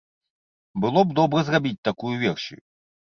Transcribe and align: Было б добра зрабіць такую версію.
Было 0.85 1.03
б 1.09 1.15
добра 1.21 1.39
зрабіць 1.49 1.77
такую 1.89 2.15
версію. 2.27 2.61